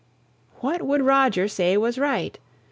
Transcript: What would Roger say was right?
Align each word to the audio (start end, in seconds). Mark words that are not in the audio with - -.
What 0.61 0.81
would 0.81 1.03
Roger 1.03 1.47
say 1.47 1.77
was 1.77 1.99
right? 1.99 2.35